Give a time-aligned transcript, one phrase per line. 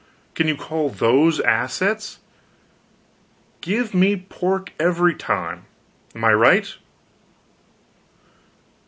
[0.33, 2.17] Can you call those assets?
[3.61, 5.65] Give me pork, every time.
[6.15, 6.75] Am I right?"